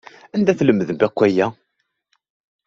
[0.35, 1.47] Anda ay tlemdem akk aya?